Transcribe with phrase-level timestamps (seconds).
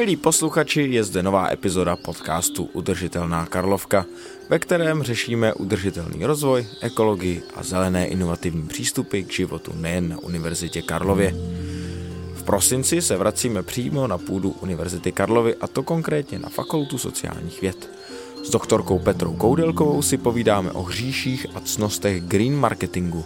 [0.00, 4.06] Milí posluchači, je zde nová epizoda podcastu Udržitelná Karlovka,
[4.48, 10.82] ve kterém řešíme udržitelný rozvoj, ekologii a zelené inovativní přístupy k životu nejen na Univerzitě
[10.82, 11.34] Karlově.
[12.34, 17.60] V prosinci se vracíme přímo na půdu Univerzity Karlovy a to konkrétně na Fakultu sociálních
[17.60, 17.90] věd.
[18.44, 23.24] S doktorkou Petrou Koudelkovou si povídáme o hříších a cnostech green marketingu.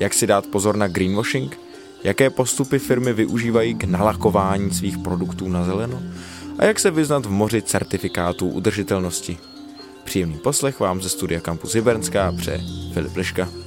[0.00, 1.58] Jak si dát pozor na greenwashing–
[2.06, 6.02] jaké postupy firmy využívají k nalakování svých produktů na zeleno
[6.58, 9.38] a jak se vyznat v moři certifikátů udržitelnosti.
[10.04, 12.60] Příjemný poslech vám ze studia Campus Hybernská pře
[12.94, 13.65] Filip Liška.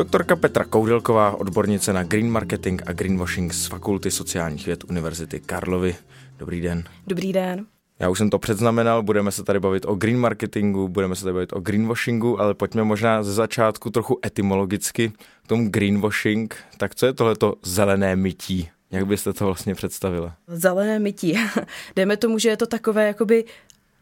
[0.00, 5.96] Doktorka Petra Koudelková, odbornice na green marketing a greenwashing z Fakulty sociálních věd Univerzity Karlovy.
[6.38, 6.84] Dobrý den.
[7.06, 7.66] Dobrý den.
[7.98, 11.34] Já už jsem to předznamenal, budeme se tady bavit o green marketingu, budeme se tady
[11.34, 15.12] bavit o greenwashingu, ale pojďme možná ze začátku trochu etymologicky
[15.44, 16.56] k tomu greenwashing.
[16.76, 18.68] Tak co je tohleto zelené mytí?
[18.90, 20.34] Jak byste to vlastně představila?
[20.46, 21.38] Zelené mytí.
[21.96, 23.44] Dejme tomu, že je to takové jakoby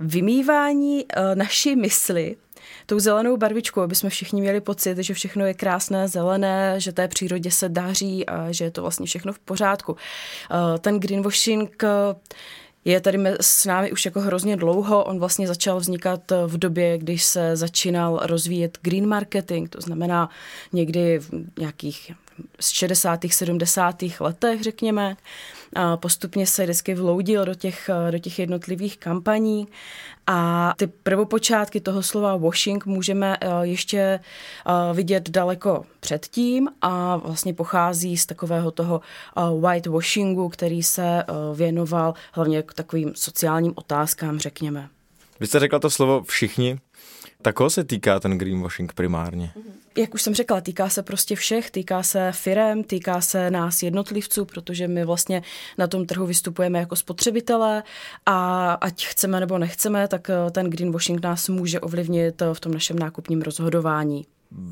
[0.01, 2.37] vymývání uh, naší mysli
[2.87, 7.09] tou zelenou barvičkou, aby jsme všichni měli pocit, že všechno je krásné, zelené, že té
[7.09, 9.97] přírodě se daří a že je to vlastně všechno v pořádku.
[9.97, 11.89] Eh, ten greenwashing eh,
[12.85, 15.05] je tady s námi už jako hrozně dlouho.
[15.05, 20.31] On vlastně začal vznikat v době, když se začínal rozvíjet green marketing, to znamená
[20.73, 22.13] někdy v nějakých
[22.61, 23.21] z 60.
[23.31, 24.03] 70.
[24.21, 25.17] letech, řekněme.
[25.75, 29.69] A postupně se vždycky vloudil do těch, do těch jednotlivých kampaní
[30.31, 37.55] a ty prvopočátky toho slova washing můžeme eh, ještě eh, vidět daleko předtím a vlastně
[37.55, 41.25] pochází z takového toho eh, white washingu, který se
[41.55, 44.89] věnoval hlavně k takovým sociálním otázkám, řekněme.
[45.41, 46.79] Vy jste řekla to slovo všichni.
[47.43, 49.53] Tak koho se týká ten greenwashing primárně?
[49.97, 54.45] Jak už jsem řekla, týká se prostě všech, týká se firem, týká se nás jednotlivců,
[54.45, 55.43] protože my vlastně
[55.79, 57.83] na tom trhu vystupujeme jako spotřebitelé
[58.27, 62.73] a ať chceme nebo nechceme, tak eh, ten greenwashing nás může ovlivnit eh, v tom
[62.73, 64.27] našem nákupním rozhodování.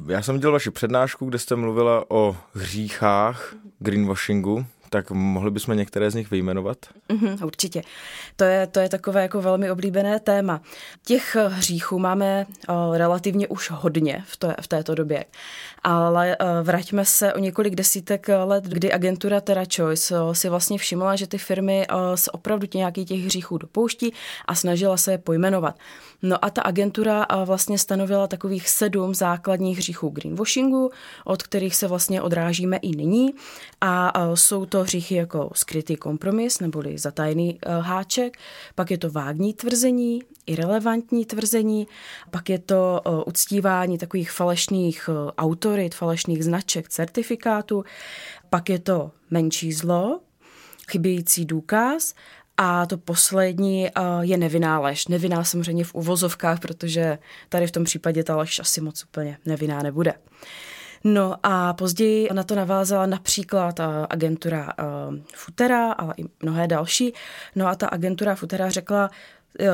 [0.09, 6.10] Já jsem viděl vaši přednášku, kde jste mluvila o hříchách greenwashingu tak mohli bychom některé
[6.10, 6.78] z nich vyjmenovat?
[7.08, 7.82] Mm, určitě.
[8.36, 10.60] To je, to je takové jako velmi oblíbené téma.
[11.04, 15.24] Těch hříchů máme o, relativně už hodně v, to, v této době,
[15.84, 21.16] ale o, vraťme se o několik desítek let, kdy agentura TerraChoice o, si vlastně všimla,
[21.16, 24.12] že ty firmy o, se opravdu nějaký těch hříchů dopouští
[24.44, 25.78] a snažila se je pojmenovat.
[26.22, 30.91] No a ta agentura vlastně stanovila takových sedm základních hříchů greenwashingu,
[31.24, 33.34] od kterých se vlastně odrážíme i nyní
[33.80, 38.38] a jsou to hříchy jako skrytý kompromis neboli zatajený e, háček,
[38.75, 41.88] pak je to vágní tvrzení, irrelevantní tvrzení,
[42.31, 47.84] pak je to e, uctívání takových falešných e, autorit, falešných značek, certifikátů,
[48.50, 50.20] pak je to menší zlo,
[50.91, 52.15] chybějící důkaz
[52.56, 53.88] a to poslední
[54.20, 55.09] je nevinná lež.
[55.09, 59.82] Nevinná samozřejmě v uvozovkách, protože tady v tom případě ta lež asi moc úplně nevinná
[59.82, 60.15] nebude.
[61.08, 63.80] No a později na to navázala například
[64.10, 64.72] agentura
[65.34, 67.12] Futera, ale i mnohé další.
[67.54, 69.10] No a ta agentura Futera řekla,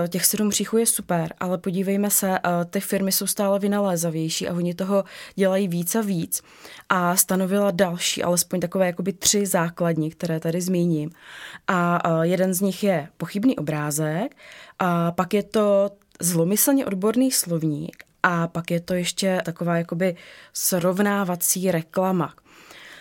[0.08, 2.38] těch sedm příchů je super, ale podívejme se,
[2.70, 5.04] ty firmy jsou stále vynalézavější a oni toho
[5.34, 6.42] dělají víc a víc.
[6.88, 11.10] A stanovila další, alespoň takové jakoby tři základní, které tady zmíním.
[11.68, 14.36] A jeden z nich je pochybný obrázek,
[14.78, 20.16] a pak je to zlomyslně odborný slovník a pak je to ještě taková jakoby
[20.52, 22.34] srovnávací reklama.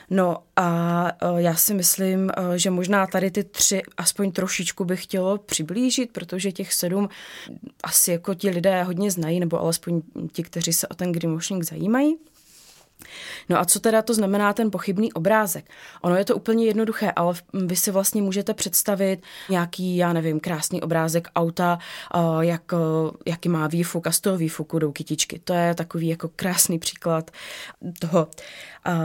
[0.09, 5.03] No a e, já si myslím, e, že možná tady ty tři aspoň trošičku bych
[5.03, 7.09] chtělo přiblížit, protože těch sedm
[7.83, 12.17] asi jako ti lidé hodně znají, nebo alespoň ti, kteří se o ten greenwashing zajímají.
[13.49, 15.69] No a co teda to znamená ten pochybný obrázek?
[16.01, 20.81] Ono je to úplně jednoduché, ale vy si vlastně můžete představit nějaký, já nevím, krásný
[20.81, 21.79] obrázek auta,
[22.39, 22.71] jak,
[23.25, 25.39] jaký má výfuk a z toho výfuku jdou kytičky.
[25.43, 27.31] To je takový jako krásný příklad
[27.99, 28.27] toho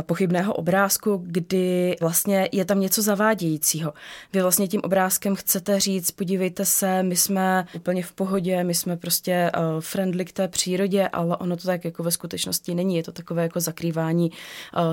[0.02, 3.92] pochybného obrázku, kdy vlastně je tam něco zavádějícího.
[4.32, 8.96] Vy vlastně tím obrázkem chcete říct, podívejte se, my jsme úplně v pohodě, my jsme
[8.96, 9.50] prostě
[9.80, 12.96] friendly k té přírodě, ale ono to tak jako ve skutečnosti není.
[12.96, 14.30] Je to takové jako zakrývání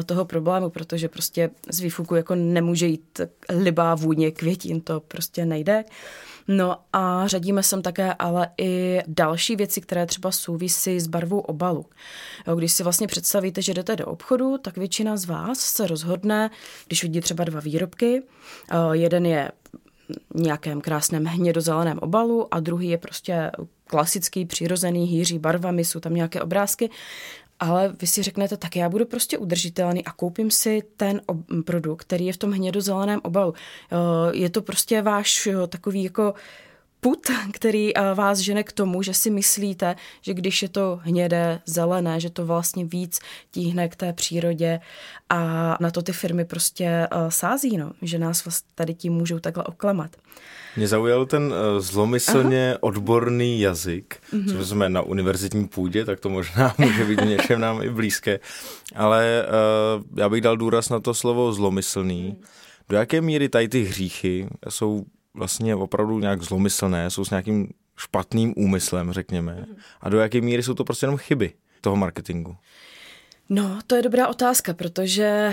[0.05, 5.83] toho problému, protože prostě z výfuku jako nemůže jít libá vůně květin, to prostě nejde.
[6.47, 11.85] No a řadíme sem také ale i další věci, které třeba souvisí s barvou obalu.
[12.55, 16.49] Když si vlastně představíte, že jdete do obchodu, tak většina z vás se rozhodne,
[16.87, 18.23] když vidí třeba dva výrobky,
[18.91, 19.51] jeden je
[20.35, 23.51] nějakém krásném hnědozeleném obalu a druhý je prostě
[23.85, 26.89] klasický, přirozený, hýří barvami, jsou tam nějaké obrázky.
[27.59, 31.21] Ale vy si řeknete, tak já budu prostě udržitelný a koupím si ten
[31.65, 33.53] produkt, který je v tom hnědozeleném obalu.
[34.31, 36.33] Je to prostě váš takový jako
[37.03, 41.59] put, který eh, vás žene k tomu, že si myslíte, že když je to hnědé,
[41.65, 43.19] zelené, že to vlastně víc
[43.51, 44.79] tíhne k té přírodě
[45.29, 49.39] a na to ty firmy prostě eh, sází, no, že nás vlastně tady tím můžou
[49.39, 50.15] takhle oklamat.
[50.77, 52.77] Mě zaujal ten uh, zlomyslně Aha.
[52.81, 54.57] odborný jazyk, mm-hmm.
[54.57, 58.39] co jsme na univerzitní půdě, tak to možná může být něčem nám i blízké,
[58.95, 62.37] ale uh, já bych dal důraz na to slovo zlomyslný.
[62.89, 65.05] Do jaké míry tady ty hříchy jsou
[65.37, 69.65] vlastně opravdu nějak zlomyslné, jsou s nějakým špatným úmyslem, řekněme.
[70.01, 72.55] A do jaké míry jsou to prostě jenom chyby toho marketingu?
[73.49, 75.51] No, to je dobrá otázka, protože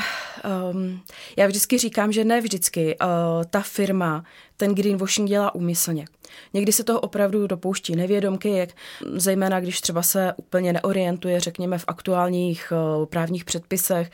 [0.72, 1.00] um,
[1.36, 3.08] já vždycky říkám, že ne vždycky uh,
[3.50, 4.24] ta firma
[4.56, 6.04] ten greenwashing dělá úmyslně.
[6.52, 8.70] Někdy se toho opravdu dopouští nevědomky, jak
[9.14, 14.10] zejména když třeba se úplně neorientuje, řekněme, v aktuálních uh, právních předpisech.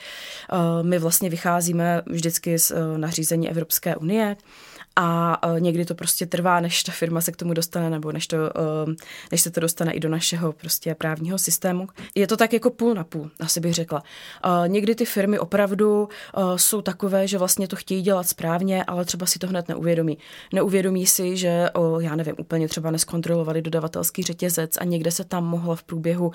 [0.53, 4.37] Uh, my vlastně vycházíme vždycky z uh, nařízení Evropské unie
[4.97, 8.27] a e, někdy to prostě trvá, než ta firma se k tomu dostane, nebo než,
[8.27, 8.51] to, e,
[9.33, 11.89] než se to dostane i do našeho prostě právního systému.
[12.15, 14.03] Je to tak jako půl na půl, asi bych řekla.
[14.67, 19.27] Někdy ty firmy opravdu e, jsou takové, že vlastně to chtějí dělat správně, ale třeba
[19.27, 20.19] si to hned neuvědomí.
[20.53, 21.69] Neuvědomí si, že,
[22.01, 26.33] já nevím, úplně třeba neskontrolovali dodavatelský řetězec a někde se tam mohla v průběhu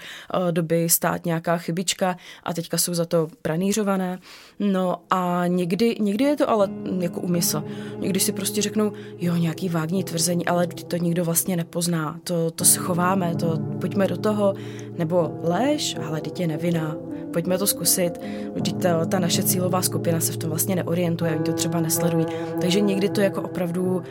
[0.52, 4.20] doby stát nějaká chybička a teďka jsou za to pranířované.
[4.60, 6.70] No a někdy, někdy je to ale
[7.00, 7.64] jako úmysl.
[7.98, 12.52] Někdy si prostě prostě řeknou, jo, nějaký vágní tvrzení, ale to nikdo vlastně nepozná, to,
[12.52, 14.54] to schováme, to pojďme do toho,
[14.98, 16.98] nebo lež, ale dítě nevina,
[17.34, 18.12] pojďme to zkusit,
[18.56, 22.26] vždyť ta, ta naše cílová skupina se v tom vlastně neorientuje, oni to třeba nesledují.
[22.62, 24.04] Takže někdy to jako opravdu uh,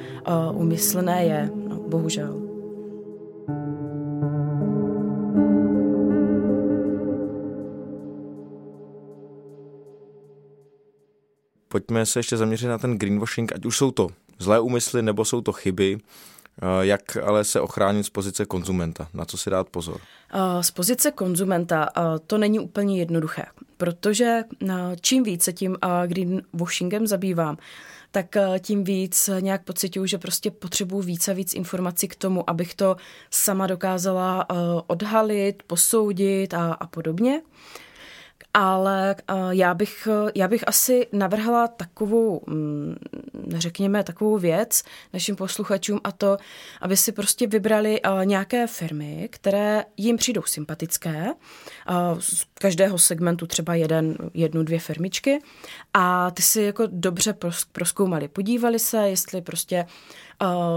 [0.60, 2.40] umyslné je, no, bohužel.
[11.68, 14.08] Pojďme se ještě zaměřit na ten greenwashing, ať už jsou to
[14.40, 19.08] zlé úmysly nebo jsou to chyby, eh, jak ale se ochránit z pozice konzumenta?
[19.14, 20.00] Na co si dát pozor?
[20.32, 23.44] Eh, z pozice konzumenta eh, to není úplně jednoduché,
[23.76, 24.42] protože
[25.00, 25.76] čím víc se tím
[26.06, 27.56] greenwashingem zabývám,
[28.10, 32.74] tak tím víc nějak pocituju, že prostě potřebuji víc a víc informací k tomu, abych
[32.74, 32.96] to
[33.30, 34.46] sama dokázala
[34.86, 37.42] odhalit, posoudit a, a podobně.
[38.54, 42.96] Ale uh, já, bych, já bych asi navrhla takovou, mm,
[43.48, 44.82] řekněme, takovou věc
[45.12, 46.36] našim posluchačům a to,
[46.80, 51.26] aby si prostě vybrali uh, nějaké firmy, které jim přijdou sympatické,
[52.18, 55.38] z každého segmentu třeba jeden, jednu, dvě firmičky
[55.94, 57.34] a ty si jako dobře
[57.72, 59.86] proskoumali, podívali se, jestli prostě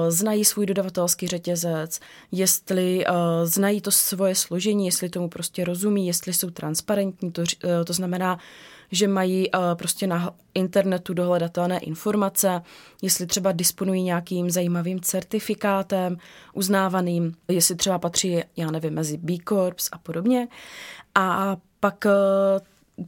[0.10, 2.00] znají svůj dodavatelský řetězec,
[2.32, 7.48] jestli uh, znají to svoje složení, jestli tomu prostě rozumí, jestli jsou transparentní, to, uh,
[7.86, 8.40] to znamená,
[8.92, 12.62] že mají prostě na internetu dohledatelné informace,
[13.02, 16.18] jestli třeba disponují nějakým zajímavým certifikátem
[16.54, 20.48] uznávaným, jestli třeba patří, já nevím, mezi B Corps a podobně.
[21.16, 22.06] A pak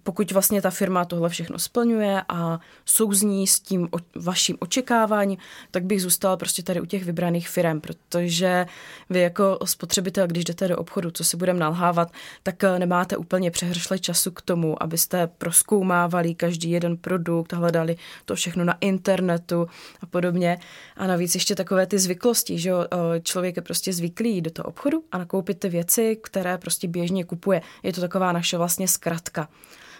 [0.04, 5.38] pokud vlastně ta firma tohle všechno splňuje a souzní s tím o, vaším očekáváním,
[5.72, 8.66] tak bych zůstala prostě tady u těch vybraných firm, protože
[9.10, 12.12] vy jako spotřebitel, když jdete do obchodu, co si budeme nalhávat,
[12.44, 17.96] tak eh, nemáte úplně přehršle času k tomu, abyste proskoumávali každý jeden produkt, hledali
[18.26, 19.68] to všechno na internetu
[20.02, 20.60] a podobně.
[20.98, 25.04] A navíc ještě takové ty zvyklosti, že eh, člověk je prostě zvyklý do toho obchodu
[25.12, 27.62] a nakoupit ty věci, které prostě běžně kupuje.
[27.84, 29.48] Je to taková naše vlastně zkratka.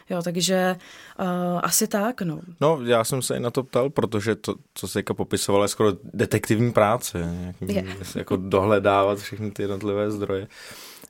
[0.10, 0.76] Jo, takže
[1.20, 2.40] uh, asi tak, no.
[2.62, 5.94] No, já jsem se i na to ptal, protože to, co se popisovala, je skoro
[6.14, 7.98] detektivní práce, nějaký, je.
[8.16, 10.48] jako dohledávat všechny ty jednotlivé zdroje.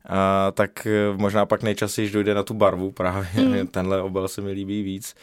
[0.09, 3.67] A, tak eh, možná pak nejčastěji dojde na tu barvu právě, mm.
[3.71, 5.15] tenhle obal se mi líbí víc.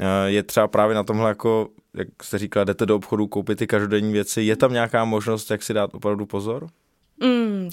[0.00, 3.66] A, je třeba právě na tomhle jako, jak jste říkala, jdete do obchodu, koupit ty
[3.66, 6.68] každodenní věci, je tam nějaká možnost, jak si dát opravdu pozor?
[7.22, 7.70] Mm,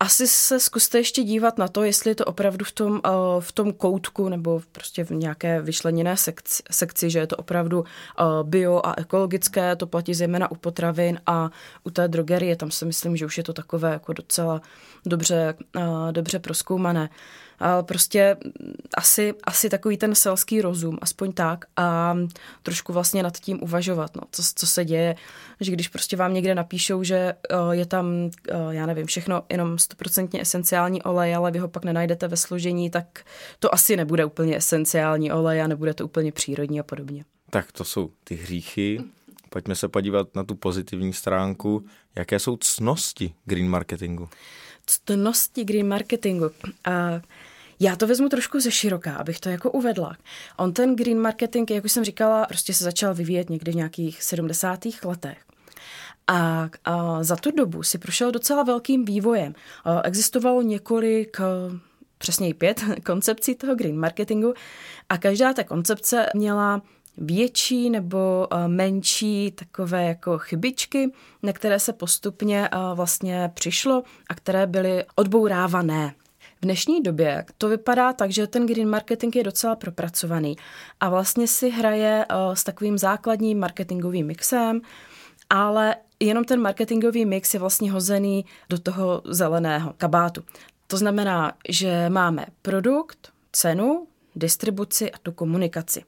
[0.00, 3.00] asi se zkuste ještě dívat na to, jestli je to opravdu v tom, uh,
[3.40, 7.86] v tom koutku nebo prostě v nějaké vyšleněné sekci, sekci, že je to opravdu uh,
[8.42, 11.50] bio a ekologické, to platí zejména u potravin a
[11.84, 14.60] u té drogerie, tam si myslím, že už je to takové jako docela
[15.06, 17.10] dobře, uh, dobře proskoumané.
[17.82, 18.36] Prostě
[18.94, 22.16] asi, asi takový ten selský rozum, aspoň tak a
[22.62, 25.16] trošku vlastně nad tím uvažovat, no, co, co se děje,
[25.60, 28.30] že když prostě vám někde napíšou, že uh, je tam, uh,
[28.70, 33.24] já nevím, všechno jenom stoprocentně esenciální olej, ale vy ho pak nenajdete ve složení, tak
[33.58, 37.24] to asi nebude úplně esenciální olej a nebude to úplně přírodní a podobně.
[37.50, 39.00] Tak to jsou ty hříchy.
[39.50, 41.84] pojďme se podívat na tu pozitivní stránku.
[42.16, 44.28] Jaké jsou cnosti green marketingu?
[44.86, 46.50] Ctnosti green marketingu.
[46.84, 47.20] A
[47.80, 50.16] já to vezmu trošku ze široká, abych to jako uvedla.
[50.56, 54.22] On ten green marketing, jak už jsem říkala, prostě se začal vyvíjet někdy v nějakých
[54.22, 54.80] 70.
[55.04, 55.38] letech.
[56.26, 59.54] A, a za tu dobu si prošel docela velkým vývojem.
[60.04, 61.36] Existovalo několik
[62.18, 64.54] přesněji pět koncepcí toho green marketingu
[65.08, 66.82] a každá ta koncepce měla
[67.16, 75.04] větší nebo menší takové jako chybičky, na které se postupně vlastně přišlo a které byly
[75.14, 76.14] odbourávané.
[76.60, 80.56] V dnešní době to vypadá tak, že ten green marketing je docela propracovaný
[81.00, 84.80] a vlastně si hraje s takovým základním marketingovým mixem,
[85.50, 90.44] ale jenom ten marketingový mix je vlastně hozený do toho zeleného kabátu.
[90.86, 96.04] To znamená, že máme produkt, cenu, distribuci a tu komunikaci.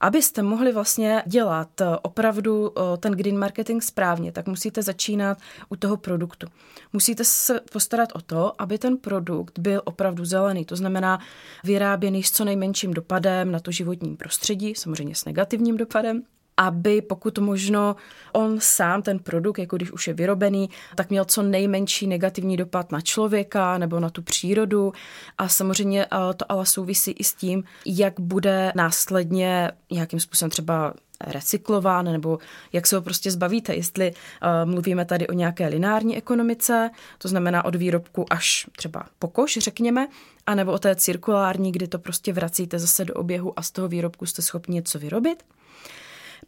[0.00, 5.38] Abyste mohli vlastně dělat eh, opravdu eh, ten green marketing správně, tak musíte začínat
[5.68, 6.46] u toho produktu.
[6.92, 11.18] Musíte se postarat o to, aby ten produkt byl opravdu zelený, to znamená
[11.64, 16.22] vyráběný s co nejmenším dopadem na to životní prostředí, samozřejmě s negativním dopadem,
[16.56, 17.96] aby pokud možno
[18.32, 22.92] on sám, ten produkt, jako když už je vyrobený, tak měl co nejmenší negativní dopad
[22.92, 24.92] na člověka nebo na tu přírodu.
[25.38, 30.94] A samozřejmě eh, to ale souvisí i s tím, jak bude následně nějakým způsobem třeba
[31.20, 32.38] recyklován, nebo
[32.72, 37.64] jak se ho prostě zbavíte, jestli uh, mluvíme tady o nějaké lineární ekonomice, to znamená
[37.64, 40.08] od výrobku až třeba po koš, řekněme,
[40.46, 44.26] anebo o té cirkulární, kdy to prostě vracíte zase do oběhu a z toho výrobku
[44.26, 45.42] jste schopni něco vyrobit.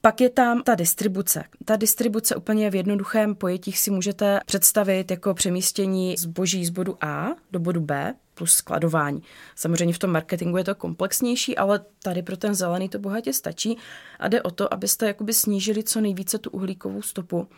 [0.00, 1.44] Pak je tam ta distribuce.
[1.64, 7.28] Ta distribuce úplně v jednoduchém pojetí si můžete představit jako přemístění zboží z bodu A
[7.52, 9.22] do bodu B plus skladování.
[9.54, 13.78] Samozřejmě v tom marketingu je to komplexnější, ale tady pro ten zelený to bohatě stačí
[14.18, 17.48] a jde o to, abyste jakoby snížili co nejvíce tu uhlíkovou stopu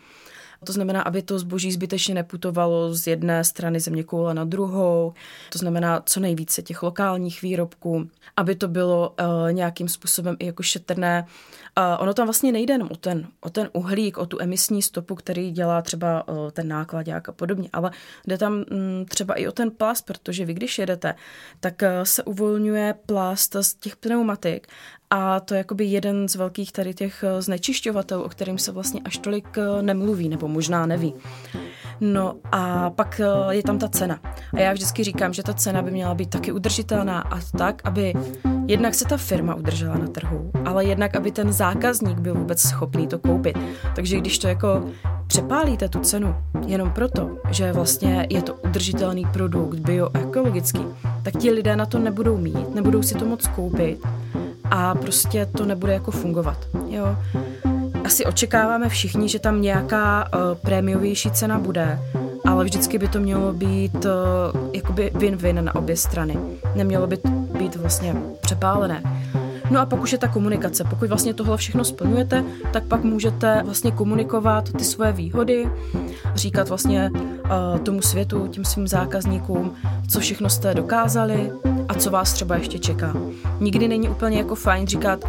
[0.63, 5.13] to znamená, aby to zboží zbytečně neputovalo z jedné strany země koule na druhou.
[5.49, 10.63] To znamená co nejvíce těch lokálních výrobků, aby to bylo uh, nějakým způsobem i jako
[10.63, 11.25] šetrné.
[11.77, 15.15] Uh, ono tam vlastně nejde jenom o ten, o ten uhlík, o tu emisní stopu,
[15.15, 17.91] který dělá třeba uh, ten náklad a podobně, ale
[18.27, 18.65] jde tam um,
[19.05, 21.15] třeba i o ten plast, protože vy když jedete,
[21.59, 24.67] tak uh, se uvolňuje plast z těch pneumatik
[25.11, 29.01] a to je jakoby jeden z velkých tady těch eh, znečišťovatelů, o kterým se vlastně
[29.05, 31.13] až tolik eh, nemluví, nebo možná neví.
[32.01, 34.19] No a pak eh, je tam ta cena.
[34.53, 38.13] A já vždycky říkám, že ta cena by měla být taky udržitelná a tak, aby
[38.65, 43.07] jednak se ta firma udržela na trhu, ale jednak, aby ten zákazník byl vůbec schopný
[43.07, 43.57] to koupit.
[43.95, 44.89] Takže když to jako
[45.27, 50.85] přepálíte tu cenu jenom proto, že vlastně je to udržitelný produkt, bioekologický,
[51.23, 53.99] tak ti lidé na to nebudou mít, nebudou si to moc koupit
[54.71, 56.57] a prostě to nebude jako fungovat.
[56.89, 57.17] Jo.
[58.05, 61.99] Asi očekáváme všichni, že tam nějaká uh, prémiovější cena bude,
[62.45, 64.11] ale vždycky by to mělo být uh,
[64.73, 66.37] jakoby win-win na obě strany.
[66.75, 67.17] Nemělo by
[67.59, 69.03] být vlastně přepálené.
[69.69, 70.83] No a pak už je ta komunikace.
[70.83, 75.69] Pokud vlastně tohle všechno splňujete, tak pak můžete vlastně komunikovat ty svoje výhody,
[76.35, 79.73] říkat vlastně uh, tomu světu, těm svým zákazníkům,
[80.09, 81.51] co všechno jste dokázali
[81.91, 83.13] a co vás třeba ještě čeká.
[83.59, 85.25] Nikdy není úplně jako fajn říkat,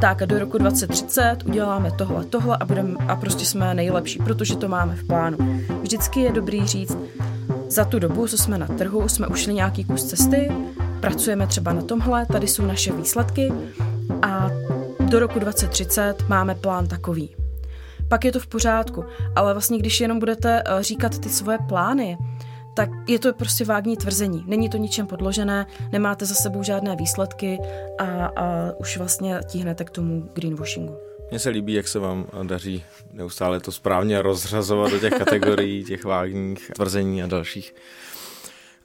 [0.00, 4.56] tak a do roku 2030 uděláme tohle, tohle a, budem, a prostě jsme nejlepší, protože
[4.56, 5.36] to máme v plánu.
[5.82, 6.98] Vždycky je dobrý říct,
[7.68, 10.52] za tu dobu, co jsme na trhu, jsme ušli nějaký kus cesty,
[11.00, 13.52] pracujeme třeba na tomhle, tady jsou naše výsledky
[14.22, 14.50] a
[15.00, 17.36] do roku 2030 máme plán takový.
[18.08, 19.04] Pak je to v pořádku,
[19.36, 22.18] ale vlastně když jenom budete eh, říkat ty svoje plány,
[22.76, 24.44] tak je to prostě vágní tvrzení.
[24.46, 27.58] Není to ničem podložené, nemáte za sebou žádné výsledky
[27.98, 30.96] a, a už vlastně tíhnete k tomu greenwashingu.
[31.30, 36.04] Mně se líbí, jak se vám daří neustále to správně rozřazovat do těch kategorií, těch
[36.04, 37.74] vágních tvrzení a dalších.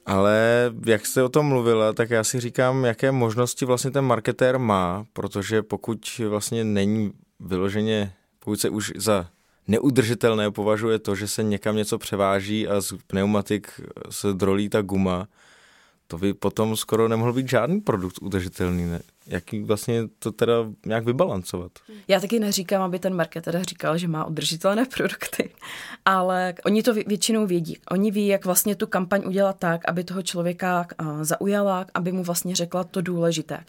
[0.06, 4.58] Ale jak jste o tom mluvila, tak já si říkám, jaké možnosti vlastně ten marketér
[4.58, 9.26] má, protože pokud vlastně není vyloženě, pokud se už za
[9.68, 15.28] neudržitelné považuje to, že se někam něco převáží a z pneumatik se drolí ta guma,
[16.06, 18.84] to by potom skoro nemohl být žádný produkt udržitelný.
[18.84, 19.00] Ne?
[19.26, 20.52] Jak vlastně to teda
[20.86, 21.72] nějak vybalancovat?
[22.08, 25.50] Já taky neříkám, aby ten marketer říkal, že má udržitelné produkty,
[26.04, 27.78] ale oni to většinou vědí.
[27.90, 30.86] Oni ví, jak vlastně tu kampaň udělat tak, aby toho člověka
[31.22, 33.64] zaujala, aby mu vlastně řekla to důležité.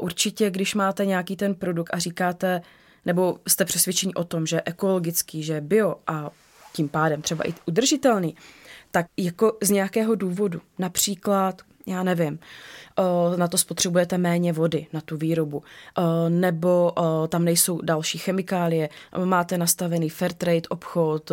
[0.00, 2.62] Určitě, když máte nějaký ten produkt a říkáte,
[3.06, 6.30] nebo jste přesvědčeni o tom, že ekologický, že bio a
[6.72, 8.36] tím pádem třeba i udržitelný,
[8.90, 12.38] tak jako z nějakého důvodu, například já nevím,
[13.36, 15.62] na to spotřebujete méně vody, na tu výrobu,
[16.28, 16.92] nebo
[17.28, 18.88] tam nejsou další chemikálie,
[19.24, 21.32] máte nastavený fair trade obchod,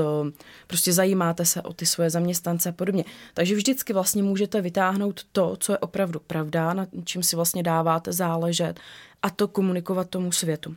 [0.68, 3.06] prostě zajímáte se o ty svoje zaměstnance a podobně.
[3.34, 8.14] Takže vždycky vlastně můžete vytáhnout to, co je opravdu pravda, na čím si vlastně dáváte
[8.14, 8.80] záležet
[9.22, 10.76] a to komunikovat tomu světu.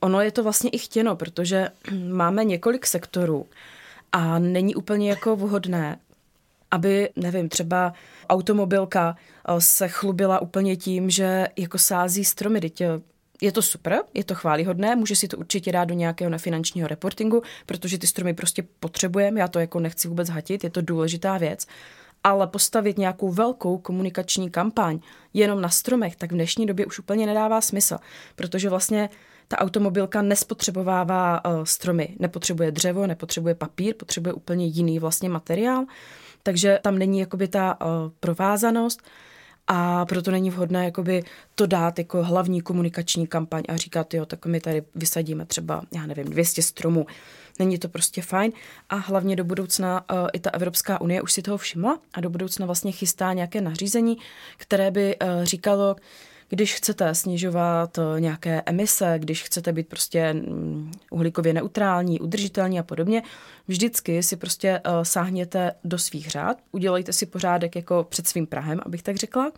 [0.00, 1.68] Ono je to vlastně i chtěno, protože
[2.08, 3.46] máme několik sektorů
[4.12, 5.98] a není úplně jako vhodné,
[6.70, 7.92] aby, nevím, třeba
[8.28, 12.60] automobilka eh, se chlubila úplně tím, že jako sází stromy.
[12.60, 12.88] Teď eh,
[13.40, 17.42] je to super, je to chválihodné, může si to určitě dát do nějakého nefinančního reportingu,
[17.66, 21.66] protože ty stromy prostě potřebujeme, já to jako nechci vůbec hatit, je to důležitá věc.
[22.24, 24.98] Ale postavit nějakou velkou komunikační kampaň
[25.34, 27.98] jenom na stromech, tak v dnešní době už úplně nedává smysl,
[28.36, 29.10] protože vlastně
[29.48, 35.84] ta automobilka nespotřebovává uh, stromy, nepotřebuje dřevo, nepotřebuje papír, potřebuje úplně jiný vlastně materiál,
[36.42, 37.88] takže tam není jakoby ta uh,
[38.20, 39.02] provázanost
[39.66, 41.22] a proto není vhodné jakoby
[41.54, 46.06] to dát jako hlavní komunikační kampaň a říkat, jo, tak my tady vysadíme třeba, já
[46.06, 47.06] nevím, 200 stromů.
[47.58, 48.52] Není to prostě fajn.
[48.88, 52.30] A hlavně do budoucna uh, i ta Evropská unie už si toho všimla a do
[52.30, 54.16] budoucna vlastně chystá nějaké nařízení,
[54.56, 55.96] které by uh, říkalo,
[56.48, 62.82] když chcete snižovat eh, nějaké emise, když chcete být prostě mm, uhlíkově neutrální, udržitelní a
[62.82, 63.22] podobně,
[63.68, 68.80] vždycky si prostě uh, sáhněte do svých řád, udělejte si pořádek jako před svým Prahem,
[68.86, 69.52] abych tak řekla,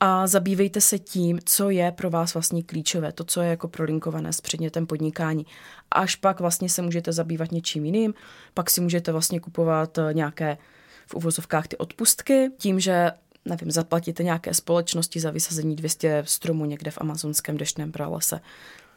[0.00, 4.32] a zabývejte se tím, co je pro vás vlastně klíčové, to, co je jako prolinkované
[4.32, 5.46] s předmětem podnikání.
[5.90, 8.14] Až pak vlastně se můžete zabývat něčím jiným,
[8.54, 10.58] pak si můžete vlastně kupovat eh, nějaké
[11.06, 13.10] v uvozovkách ty odpustky, tím, že
[13.44, 18.40] nevím, zaplatíte nějaké společnosti za vysazení 200 stromů někde v amazonském deštném pralese.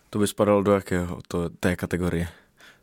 [0.09, 2.27] To by spadalo do jakého to, té kategorie?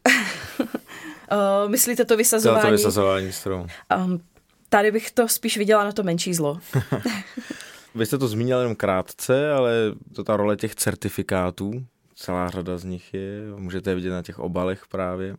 [0.07, 2.61] uh, myslíte to vysazování?
[2.61, 3.67] To, to vysazování stromů.
[3.97, 4.21] Um,
[4.69, 6.59] tady bych to spíš viděla na to menší zlo.
[7.95, 9.73] Vy jste to zmínil jenom krátce, ale
[10.15, 14.39] to ta role těch certifikátů, celá řada z nich je, můžete je vidět na těch
[14.39, 15.37] obalech právě.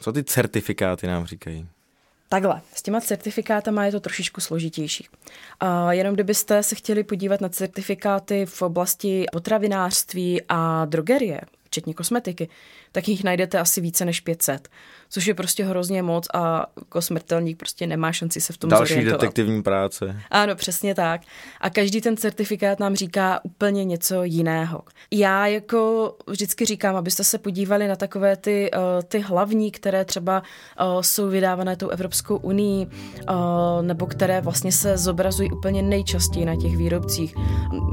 [0.00, 1.68] Co ty certifikáty nám říkají?
[2.32, 5.08] Takhle, s těma certifikátama je to trošičku složitější.
[5.60, 12.48] A jenom kdybyste se chtěli podívat na certifikáty v oblasti potravinářství a drogerie, včetně kosmetiky,
[12.92, 14.68] tak jich najdete asi více než 500,
[15.10, 19.20] což je prostě hrozně moc a kosmrtelník prostě nemá šanci se v tom Další zorientovat.
[19.20, 20.16] detektivní práce.
[20.30, 21.20] Ano, přesně tak.
[21.60, 24.82] A každý ten certifikát nám říká úplně něco jiného.
[25.10, 30.42] Já jako vždycky říkám, abyste se podívali na takové ty, uh, ty hlavní, které třeba
[30.80, 33.36] uh, jsou vydávané tou Evropskou unii, uh,
[33.82, 37.34] nebo které vlastně se zobrazují úplně nejčastěji na těch výrobcích.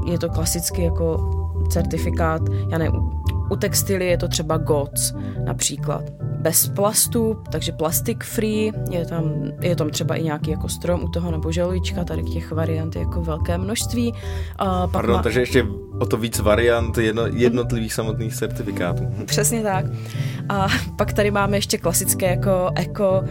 [0.06, 1.30] Je to klasicky jako
[1.70, 3.10] certifikát, já nevím,
[3.50, 5.12] u textily je to třeba GOTS
[5.44, 6.02] například.
[6.38, 9.24] Bez plastu, takže plastic free, je tam,
[9.60, 13.00] je tam třeba i nějaký jako strom u toho nebo želujíčka, tady těch variant je
[13.02, 14.14] jako velké množství.
[14.56, 15.22] A pak Pardon, má...
[15.22, 15.66] takže ještě
[15.98, 19.04] o to víc variant jedno, jednotlivých samotných certifikátů.
[19.24, 19.86] Přesně tak.
[20.48, 23.22] A pak tady máme ještě klasické jako eko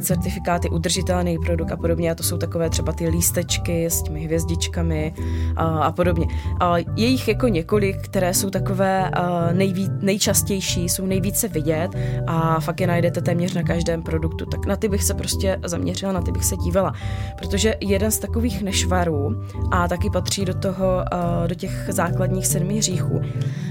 [0.00, 2.10] certifikáty, udržitelný produkt a podobně.
[2.10, 5.14] A to jsou takové třeba ty lístečky s těmi hvězdičkami
[5.56, 6.26] a, a podobně.
[6.60, 9.10] A je jich jako několik, které jsou takové
[9.52, 11.90] nejví, nejčastější, jsou nejvíce vidět
[12.26, 14.46] a fakt je najdete téměř na každém produktu.
[14.46, 16.94] Tak na ty bych se prostě zaměřila, na ty bych se dívala.
[17.38, 19.36] Protože jeden z takových nešvarů
[19.70, 21.04] a taky patří do toho,
[21.46, 23.20] do těch základních sedmi hříchů,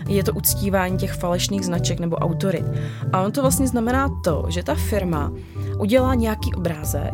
[0.08, 2.66] je to uctívání těch falešných značek nebo autorit.
[3.14, 5.32] A on to vlastně znamená to, že ta firma
[5.80, 7.14] udělá nějaký obrázek,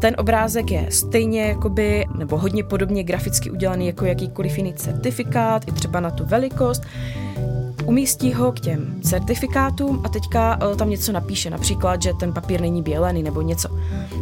[0.00, 5.72] ten obrázek je stejně jakoby, nebo hodně podobně graficky udělaný jako jakýkoliv jiný certifikát, i
[5.72, 6.82] třeba na tu velikost,
[7.86, 12.60] umístí ho k těm certifikátům a teďka eh, tam něco napíše, například, že ten papír
[12.60, 13.68] není bělený nebo něco.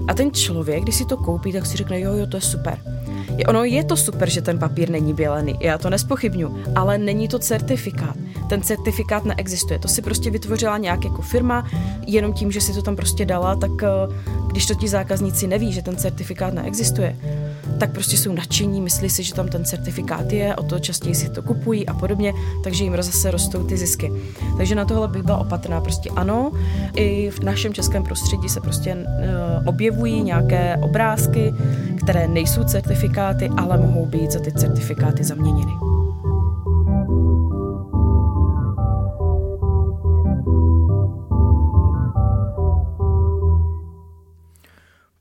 [0.08, 2.78] A ten člověk, když si to koupí, tak si řekne, jo, jo, to je super.
[3.36, 7.28] Je, ono je to super, že ten papír není bělený, já to nespochybnu, ale není
[7.28, 8.16] to certifikát.
[8.48, 11.66] Ten certifikát neexistuje, to si prostě vytvořila nějak jako firma,
[12.06, 13.88] jenom tím, že si to tam prostě dala, tak eh,
[14.50, 17.16] když to ti zákazníci neví, že ten certifikát neexistuje,
[17.80, 21.28] tak prostě jsou nadšení, myslí si, že tam ten certifikát je, o to častěji si
[21.28, 22.32] to kupují a podobně,
[22.64, 24.12] takže jim zase rostou ty zisky.
[24.56, 25.80] Takže na tohle bych byla opatrná.
[25.80, 26.52] Prostě ano,
[26.94, 31.54] i v našem českém prostředí se prostě uh, objevují nějaké obrázky,
[32.04, 35.89] které nejsou certifikáty, ale mohou být za ty certifikáty zaměněny.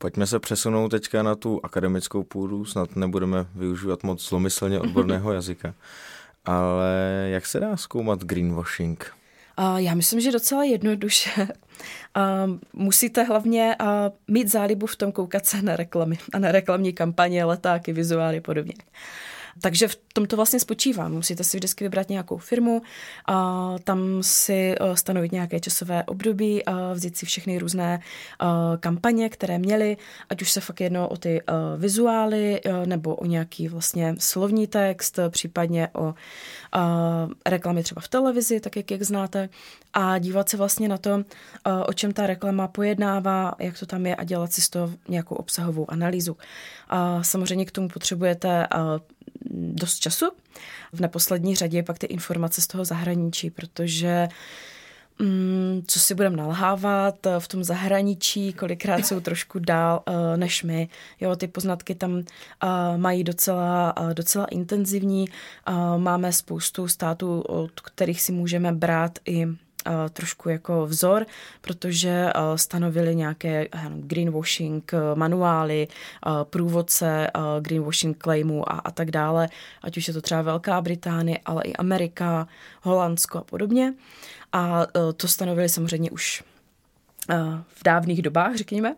[0.09, 5.73] Pojďme se přesunout teďka na tu akademickou půdu, snad nebudeme využívat moc zlomyslně odborného jazyka.
[6.45, 9.13] Ale jak se dá zkoumat greenwashing?
[9.75, 11.47] Já myslím, že docela jednoduše.
[12.73, 13.75] Musíte hlavně
[14.27, 18.41] mít zálibu v tom koukat se na reklamy a na reklamní kampaně, letáky, vizuály a
[18.41, 18.73] podobně.
[19.61, 21.07] Takže v tom to vlastně spočívá.
[21.07, 22.81] Musíte si vždycky vybrat nějakou firmu,
[23.25, 29.29] a tam si e, stanovit nějaké časové období, a vzít si všechny různé e, kampaně,
[29.29, 29.97] které měly,
[30.29, 31.43] ať už se fakt jedno o ty e,
[31.77, 36.13] vizuály nebo o nějaký vlastně slovní text, případně o
[37.45, 39.49] reklamy třeba v televizi, tak jak, jak znáte,
[39.93, 41.23] a dívat se vlastně na to,
[41.85, 45.35] o čem ta reklama pojednává, jak to tam je a dělat si z toho nějakou
[45.35, 46.37] obsahovou analýzu.
[46.89, 48.67] A samozřejmě k tomu potřebujete
[49.59, 50.31] dost času.
[50.93, 54.27] V neposlední řadě pak ty informace z toho zahraničí, protože
[55.19, 60.89] mm, co si budeme nalhávat v tom zahraničí, kolikrát jsou trošku dál uh, než my.
[61.21, 62.23] Jo, ty poznatky tam uh,
[62.97, 65.25] mají docela, uh, docela intenzivní.
[65.97, 69.47] Máme spoustu států, od kterých si můžeme brát i
[70.13, 71.25] trošku jako vzor,
[71.61, 75.87] protože stanovili nějaké greenwashing manuály,
[76.43, 77.27] průvodce
[77.59, 79.49] greenwashing claimů a, a tak dále,
[79.81, 82.47] ať už je to třeba Velká Británie, ale i Amerika,
[82.81, 83.93] Holandsko a podobně.
[84.51, 84.87] A
[85.17, 86.43] to stanovili samozřejmě už
[87.67, 88.95] v dávných dobách, řekněme.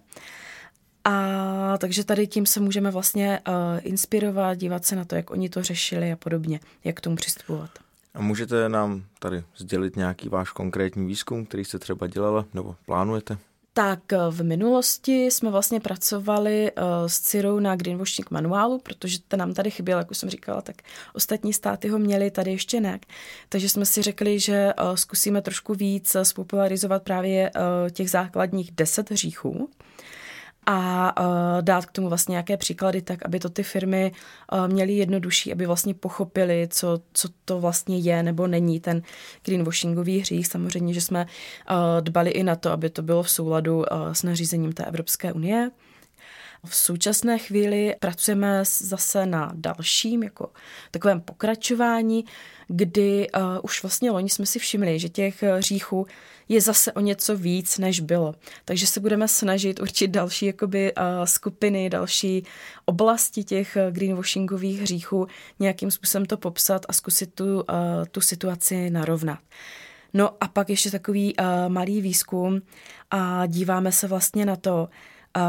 [1.03, 5.49] A takže tady tím se můžeme vlastně uh, inspirovat, dívat se na to, jak oni
[5.49, 7.69] to řešili a podobně, jak k tomu přistupovat.
[8.13, 13.37] A můžete nám tady sdělit nějaký váš konkrétní výzkum, který jste třeba dělala nebo plánujete?
[13.73, 19.39] Tak eh, v minulosti jsme vlastně pracovali uh, s Cirou na greenwashing manuálu, protože ten
[19.39, 20.75] nám tady chyběl, jak už jsem říkala, tak
[21.13, 22.99] ostatní státy ho měli, tady ještě ne.
[23.49, 27.51] Takže jsme si řekli, že uh, zkusíme trošku víc spopularizovat právě
[27.91, 29.69] těch základních deset hříchů,
[30.71, 34.11] a uh, dát k tomu vlastně nějaké příklady, tak aby to ty firmy
[34.51, 39.01] uh, měly jednodušší, aby vlastně pochopili, co, co to vlastně je nebo není ten
[39.45, 40.47] greenwashingový hřích.
[40.47, 44.23] Samozřejmě, že jsme uh, dbali i na to, aby to bylo v souladu uh, s
[44.23, 45.71] nařízením té Evropské unie.
[46.65, 50.49] V současné chvíli pracujeme zase na dalším, jako
[50.91, 52.25] takovém pokračování,
[52.67, 56.07] kdy uh, už vlastně loni jsme si všimli, že těch hříchů
[56.49, 58.35] je zase o něco víc, než bylo.
[58.65, 62.45] Takže se budeme snažit určit další jakoby, uh, skupiny, další
[62.85, 65.27] oblasti těch greenwashingových hříchů,
[65.59, 67.63] nějakým způsobem to popsat a zkusit tu, uh,
[68.11, 69.39] tu situaci narovnat.
[70.13, 72.61] No a pak ještě takový uh, malý výzkum
[73.11, 74.89] a díváme se vlastně na to,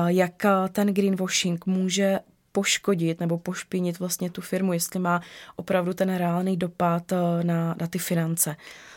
[0.07, 0.43] jak
[0.73, 2.19] ten greenwashing může
[2.53, 5.21] poškodit nebo pošpinit vlastně tu firmu, jestli má
[5.57, 8.57] opravdu ten reálný dopad eh, na, na ty finance.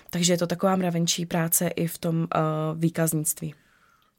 [0.10, 2.28] Takže je to taková mravenčí práce i v tom uh,
[2.76, 3.56] výkaznictví.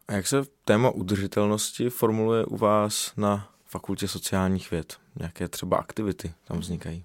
[0.08, 4.96] A jak se téma udržitelnosti formuluje u vás na fakultě sociálních věd?
[5.20, 7.04] Jaké třeba aktivity tam vznikají?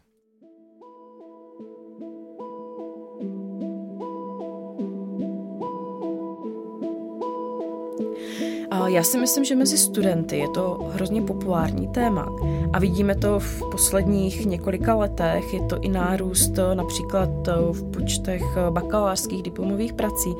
[8.85, 12.27] Já si myslím, že mezi studenty je to hrozně populární téma
[12.73, 15.53] a vidíme to v posledních několika letech.
[15.53, 20.35] Je to i nárůst eh, například eh, v počtech eh, bakalářských diplomových prací,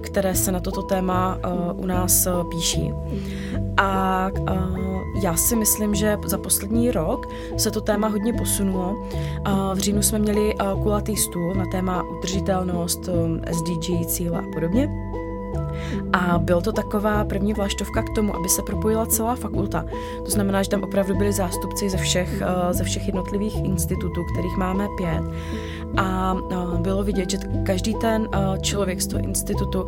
[0.00, 1.38] které se na toto téma
[1.76, 2.92] u nás píší.
[3.76, 4.30] A
[5.22, 9.08] já si myslím, že za poslední rok se to téma hodně posunulo.
[9.74, 13.08] V říjnu jsme měli kulatý stůl na téma udržitelnost,
[13.52, 14.90] SDG, cíle a podobně.
[16.12, 19.84] A byl to taková první vlaštovka k tomu, aby se propojila celá fakulta.
[20.24, 24.56] To znamená, že tam opravdu byli zástupci ze všech, eh, ze všech jednotlivých institutů, kterých
[24.56, 25.22] máme pět.
[25.96, 29.86] A eh, bylo vidět, že každý ten eh, člověk z toho institutu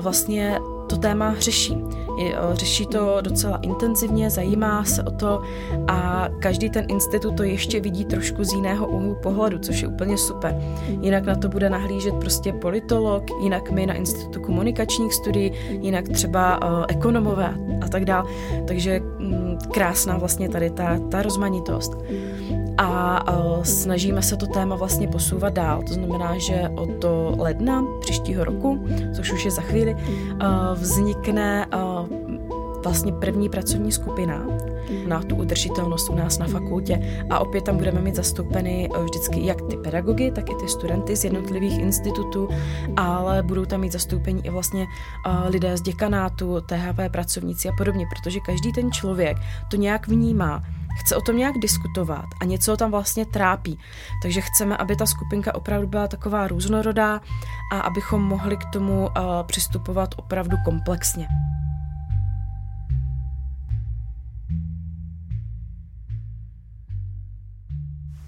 [0.00, 0.58] vlastně
[0.90, 1.76] to téma řeší.
[2.18, 5.42] Je, řeší to docela intenzivně, zajímá se o to
[5.88, 10.18] a každý ten institut to ještě vidí trošku z jiného úhlu pohledu, což je úplně
[10.18, 10.54] super.
[11.00, 16.64] Jinak na to bude nahlížet prostě politolog, jinak my na Institutu komunikačních studií, jinak třeba
[16.64, 18.30] uh, ekonomové a tak dále.
[18.66, 21.92] Takže mm, krásná vlastně tady ta, ta rozmanitost
[22.80, 25.82] a uh, snažíme se to téma vlastně posouvat dál.
[25.82, 27.04] To znamená, že od
[27.38, 28.84] ledna příštího roku,
[29.16, 30.00] což už je za chvíli, uh,
[30.74, 32.08] vznikne uh,
[32.82, 34.46] vlastně první pracovní skupina
[35.06, 39.62] na tu udržitelnost u nás na fakultě a opět tam budeme mít zastoupeny vždycky jak
[39.62, 42.48] ty pedagogy, tak i ty studenty z jednotlivých institutů,
[42.96, 44.86] ale budou tam mít zastoupení i vlastně
[45.46, 49.36] lidé z děkanátu, THV pracovníci a podobně, protože každý ten člověk
[49.70, 50.62] to nějak vnímá
[50.98, 53.78] chce o tom nějak diskutovat a něco tam vlastně trápí.
[54.22, 57.20] Takže chceme, aby ta skupinka opravdu byla taková různorodá
[57.72, 59.12] a abychom mohli k tomu uh,
[59.46, 61.28] přistupovat opravdu komplexně.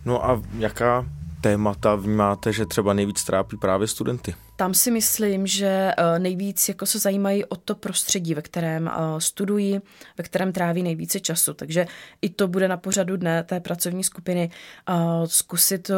[0.05, 1.05] No a jaká
[1.43, 4.35] témata vnímáte, že třeba nejvíc trápí právě studenty?
[4.57, 9.21] Tam si myslím, že eh, nejvíc jako se zajímají o to prostředí, ve kterém eh,
[9.21, 9.81] studují,
[10.19, 11.55] ve kterém tráví nejvíce času.
[11.55, 11.87] Takže
[12.23, 14.51] i to bude na pořadu dne té pracovní skupiny
[14.89, 14.95] eh,
[15.27, 15.91] zkusit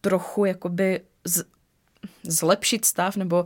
[0.00, 1.00] trochu jakoby
[2.28, 3.44] zlepšit stav nebo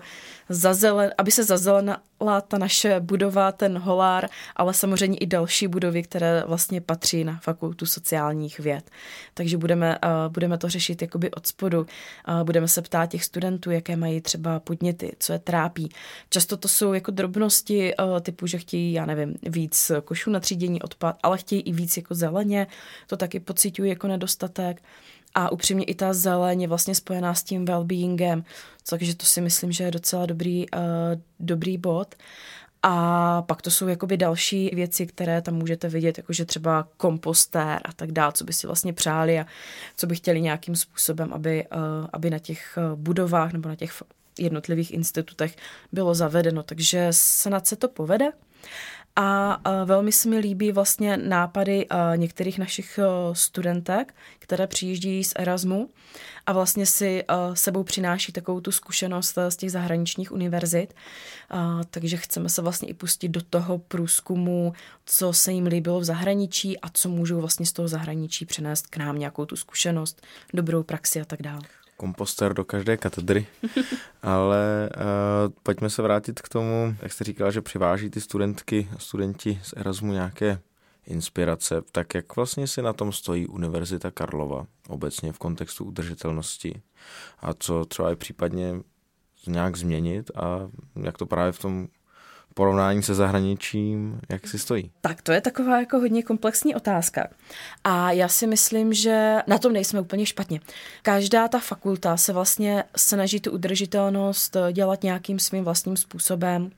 [0.49, 6.45] zazelen, aby se zazelenala ta naše budova, ten holár, ale samozřejmě i další budovy, které
[6.47, 8.91] vlastně patří na fakultu sociálních věd.
[9.35, 11.79] Takže budeme, uh, budeme to řešit jakoby od spodu.
[11.81, 15.89] Uh, budeme se ptát těch studentů, jaké mají třeba podněty, co je trápí.
[16.31, 20.83] Často to jsou jako drobnosti uh, typu, že chtějí, já nevím, víc košů na třídění
[20.83, 22.67] odpad, ale chtějí i víc jako zeleně.
[23.07, 24.83] To taky pocitují jako nedostatek.
[25.35, 28.45] A upřímně i ta zeleň je vlastně spojená s tím well-beingem,
[28.89, 30.81] takže to si myslím, že je docela dobrý, uh,
[31.41, 32.15] dobrý bod.
[32.83, 37.93] A pak to jsou jakoby další věci, které tam můžete vidět, jakože třeba kompostér a
[37.97, 39.47] tak dále, co by si vlastně přáli a
[39.97, 44.03] co by chtěli nějakým způsobem, aby, uh, aby na těch eh, budovách nebo na těch
[44.39, 45.57] jednotlivých institutech
[45.93, 46.63] bylo zavedeno.
[46.63, 48.33] Takže snad se to povede.
[49.17, 52.99] A velmi se mi líbí vlastně nápady některých našich
[53.33, 55.91] studentek, které přijíždějí z Erasmu
[56.47, 60.95] a vlastně si sebou přináší takovou tu zkušenost z těch zahraničních univerzit.
[61.91, 64.73] Takže chceme se vlastně i pustit do toho průzkumu,
[65.05, 68.97] co se jim líbilo v zahraničí a co můžou vlastně z toho zahraničí přenést k
[68.97, 70.23] nám nějakou tu zkušenost,
[70.55, 71.63] dobrou praxi a tak dále
[72.01, 73.47] komposter do každé katedry,
[74.23, 78.99] ale uh, pojďme se vrátit k tomu, jak jste říkala, že přiváží ty studentky a
[78.99, 80.59] studenti z Erasmu nějaké
[81.07, 86.83] inspirace, tak jak vlastně si na tom stojí Univerzita Karlova obecně v kontextu udržitelnosti?
[87.39, 88.75] A co třeba je případně
[89.47, 90.69] nějak změnit a
[91.03, 91.89] jak to právě v tom
[92.55, 94.91] porovnání se zahraničím, jak si stojí?
[95.01, 97.29] Tak to je taková jako hodně komplexní otázka.
[97.85, 100.61] A já si myslím, že na tom nejsme úplně špatně.
[101.03, 106.71] Každá ta fakulta se vlastně snaží tu udržitelnost dělat nějakým svým vlastním způsobem.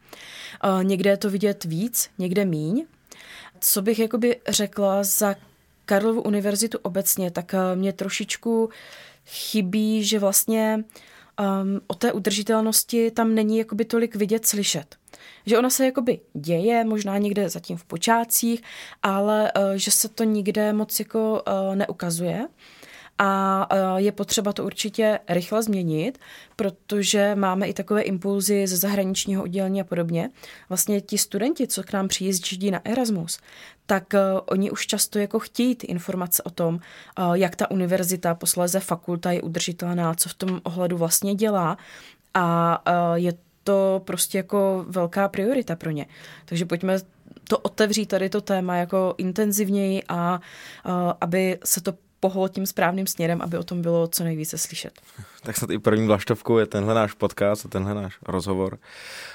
[0.83, 2.87] Někde je to vidět víc, někde míň.
[3.61, 5.35] Co bych jakoby řekla za
[5.85, 8.71] Karlovu univerzitu obecně, tak eh, mě trošičku
[9.27, 10.85] chybí, že vlastně
[11.41, 14.97] um, o té udržitelnosti tam není jakoby tolik vidět, slyšet.
[15.47, 18.63] Že ona se jakoby děje, možná někde zatím v počátcích,
[19.03, 22.49] ale uh, že se to nikde moc jako uh, neukazuje
[23.19, 26.19] a je potřeba to určitě rychle změnit,
[26.57, 30.31] protože máme i takové impulzy ze zahraničního oddělení a podobně.
[30.69, 33.39] Vlastně ti studenti, co k nám přijíždí na Erasmus,
[33.87, 34.05] tak
[34.47, 36.81] oni už často jako chtějí ty informace o tom,
[37.33, 41.77] jak ta univerzita, posléze fakulta je udržitelná, co v tom ohledu vlastně dělá
[42.35, 42.83] a
[43.15, 43.33] je
[43.65, 46.07] to prostě jako velká priorita pro ně.
[46.45, 46.99] Takže pojďme
[47.49, 50.41] to otevřít tady to téma jako intenzivněji a,
[50.85, 55.01] a aby se to pohlo tím správným směrem, aby o tom bylo co nejvíce slyšet.
[55.45, 58.79] Tak snad i první vlaštovkou je tenhle náš podcast a tenhle náš rozhovor.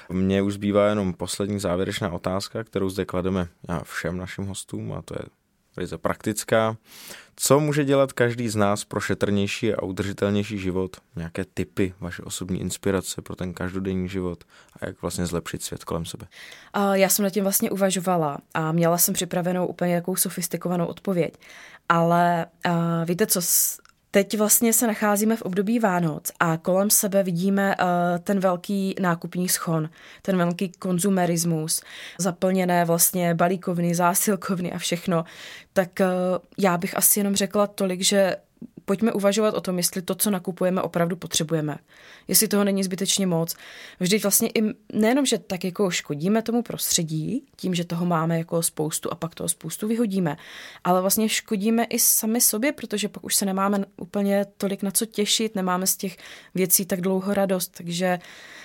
[0.08, 3.48] Mně už zbývá jenom poslední závěrečná otázka, kterou zde klademe
[3.82, 5.22] všem našim hostům a to je
[5.78, 6.76] velice praktická.
[7.36, 10.96] Co může dělat každý z nás pro šetrnější a udržitelnější život?
[11.16, 14.44] Nějaké typy, vaše osobní inspirace pro ten každodenní život
[14.80, 16.26] a jak vlastně zlepšit svět kolem sebe?
[16.92, 21.34] Já jsem na tím vlastně uvažovala a měla jsem připravenou úplně jakou sofistikovanou odpověď.
[21.88, 22.46] Ale
[23.04, 23.40] víte co,
[24.10, 27.84] Teď vlastně se nacházíme v období Vánoc a kolem sebe vidíme uh,
[28.18, 29.90] ten velký nákupní schon,
[30.22, 31.82] ten velký konzumerismus,
[32.18, 35.24] zaplněné vlastně balíkovny, zásilkovny a všechno.
[35.72, 36.06] Tak uh,
[36.58, 38.36] já bych asi jenom řekla tolik, že
[38.88, 41.78] pojďme uvažovat o tom, jestli to, co nakupujeme, opravdu potřebujeme.
[42.28, 43.56] Jestli toho není zbytečně moc.
[44.00, 48.62] Vždyť vlastně i nejenom, že tak jako škodíme tomu prostředí, tím, že toho máme jako
[48.62, 50.36] spoustu a pak toho spoustu vyhodíme,
[50.84, 55.06] ale vlastně škodíme i sami sobě, protože pak už se nemáme úplně tolik na co
[55.06, 56.16] těšit, nemáme z těch
[56.54, 58.18] věcí tak dlouho radost, takže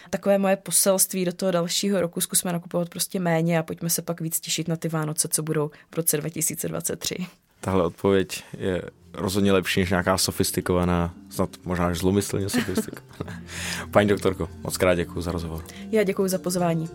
[0.09, 4.21] takové moje poselství do toho dalšího roku, zkusme nakupovat prostě méně a pojďme se pak
[4.21, 7.15] víc těšit na ty Vánoce, co budou v roce 2023.
[7.63, 8.81] Tahle odpověď je
[9.13, 13.41] rozhodně lepší než nějaká sofistikovaná, snad možná až zlomyslně sofistikovaná.
[13.91, 15.63] Paní doktorko, moc krát děkuji za rozhovor.
[15.91, 16.89] Já děkuji za pozvání.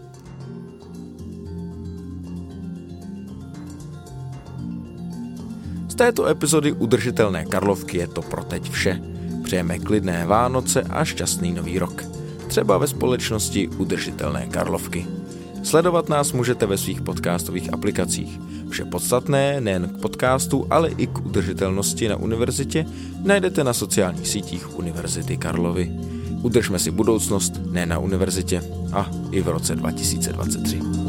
[5.88, 9.00] Z této epizody Udržitelné Karlovky je to pro teď vše.
[9.44, 12.04] Přejeme klidné Vánoce a šťastný nový rok.
[12.48, 15.17] Třeba ve společnosti Udržitelné Karlovky.
[15.62, 18.40] Sledovat nás můžete ve svých podcastových aplikacích.
[18.70, 22.86] Vše podstatné nejen k podcastu, ale i k udržitelnosti na univerzitě
[23.24, 25.90] najdete na sociálních sítích Univerzity Karlovy.
[26.42, 31.07] Udržme si budoucnost ne na univerzitě a i v roce 2023.